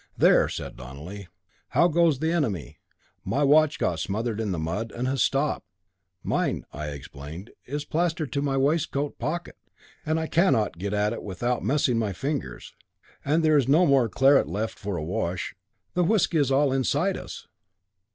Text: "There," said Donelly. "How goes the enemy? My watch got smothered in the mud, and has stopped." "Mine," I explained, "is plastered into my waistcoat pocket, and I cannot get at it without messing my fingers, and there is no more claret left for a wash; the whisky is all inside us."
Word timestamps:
"There," 0.17 0.49
said 0.49 0.77
Donelly. 0.77 1.27
"How 1.69 1.87
goes 1.87 2.17
the 2.17 2.31
enemy? 2.31 2.79
My 3.23 3.43
watch 3.43 3.77
got 3.77 3.99
smothered 3.99 4.39
in 4.41 4.51
the 4.51 4.57
mud, 4.57 4.91
and 4.91 5.07
has 5.07 5.21
stopped." 5.21 5.67
"Mine," 6.23 6.65
I 6.73 6.87
explained, 6.87 7.51
"is 7.67 7.85
plastered 7.85 8.29
into 8.29 8.41
my 8.41 8.57
waistcoat 8.57 9.19
pocket, 9.19 9.57
and 10.03 10.19
I 10.19 10.25
cannot 10.25 10.79
get 10.79 10.95
at 10.95 11.13
it 11.13 11.21
without 11.21 11.63
messing 11.63 11.99
my 11.99 12.13
fingers, 12.13 12.73
and 13.23 13.43
there 13.45 13.57
is 13.57 13.67
no 13.67 13.85
more 13.85 14.09
claret 14.09 14.47
left 14.49 14.79
for 14.79 14.97
a 14.97 15.03
wash; 15.03 15.53
the 15.93 16.03
whisky 16.03 16.39
is 16.39 16.51
all 16.51 16.73
inside 16.73 17.15
us." 17.15 17.47